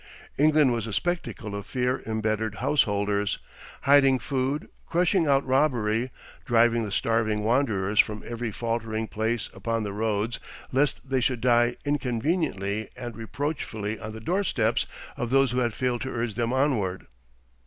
England 0.35 0.73
was 0.73 0.87
a 0.87 0.93
spectacle 0.93 1.53
of 1.55 1.67
fear 1.67 2.01
embittered 2.07 2.55
householders, 2.55 3.37
hiding 3.81 4.17
food, 4.17 4.67
crushing 4.87 5.27
out 5.27 5.45
robbery, 5.45 6.09
driving 6.43 6.83
the 6.83 6.91
starving 6.91 7.43
wanderers 7.43 7.99
from 7.99 8.23
every 8.25 8.51
faltering 8.51 9.05
place 9.05 9.47
upon 9.53 9.83
the 9.83 9.93
roads 9.93 10.39
lest 10.71 11.07
they 11.07 11.21
should 11.21 11.39
die 11.39 11.75
inconveniently 11.85 12.89
and 12.97 13.15
reproachfully 13.15 13.99
on 13.99 14.11
the 14.11 14.19
doorsteps 14.19 14.87
of 15.17 15.29
those 15.29 15.51
who 15.51 15.59
had 15.59 15.75
failed 15.75 16.01
to 16.01 16.09
urge 16.11 16.33
them 16.33 16.51
onward.... 16.51 17.05